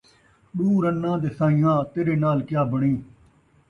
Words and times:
ݙو 0.55 0.69
رناں 0.83 1.17
دے 1.21 1.29
سئیں 1.37 1.63
آں، 1.71 1.79
تیݙے 1.93 2.15
نال 2.23 2.39
کیا 2.47 2.61
بݨی؟ 2.71 2.93